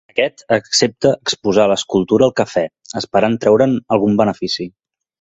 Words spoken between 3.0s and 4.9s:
esperant treure'n algun benefici.